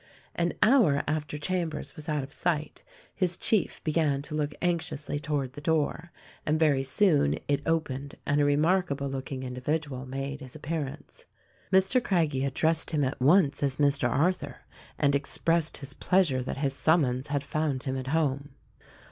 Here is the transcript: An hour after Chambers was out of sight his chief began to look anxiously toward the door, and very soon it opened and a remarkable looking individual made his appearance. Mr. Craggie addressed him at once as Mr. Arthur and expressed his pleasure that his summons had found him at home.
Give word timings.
An 0.33 0.53
hour 0.63 1.03
after 1.07 1.37
Chambers 1.37 1.95
was 1.95 2.09
out 2.09 2.23
of 2.23 2.33
sight 2.33 2.81
his 3.13 3.37
chief 3.37 3.83
began 3.83 4.23
to 4.23 4.33
look 4.33 4.55
anxiously 4.59 5.19
toward 5.19 5.53
the 5.53 5.61
door, 5.61 6.11
and 6.43 6.59
very 6.59 6.81
soon 6.81 7.37
it 7.47 7.61
opened 7.67 8.15
and 8.25 8.41
a 8.41 8.45
remarkable 8.45 9.07
looking 9.07 9.43
individual 9.43 10.07
made 10.07 10.39
his 10.41 10.55
appearance. 10.55 11.25
Mr. 11.71 12.03
Craggie 12.03 12.45
addressed 12.45 12.89
him 12.89 13.03
at 13.03 13.21
once 13.21 13.61
as 13.61 13.77
Mr. 13.77 14.09
Arthur 14.09 14.61
and 14.97 15.13
expressed 15.13 15.77
his 15.77 15.93
pleasure 15.93 16.41
that 16.41 16.57
his 16.57 16.73
summons 16.73 17.27
had 17.27 17.43
found 17.43 17.83
him 17.83 17.95
at 17.95 18.07
home. 18.07 18.55